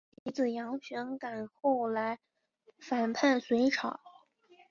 [0.25, 2.17] 其子杨玄感后来
[2.79, 3.99] 反叛隋朝。